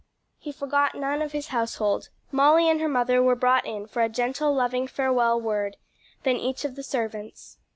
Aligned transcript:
He 0.39 0.51
forgot 0.51 0.95
none 0.95 1.21
of 1.21 1.31
his 1.31 1.49
household. 1.49 2.09
Molly 2.31 2.67
and 2.67 2.81
her 2.81 2.87
mother 2.89 3.21
were 3.21 3.35
brought 3.35 3.67
in 3.67 3.85
for 3.85 4.01
a 4.01 4.09
gentle, 4.09 4.51
loving 4.51 4.87
farewell 4.87 5.39
word; 5.39 5.77
then 6.23 6.37
each 6.37 6.65
of 6.65 6.73
the 6.73 6.81
servants. 6.81 7.59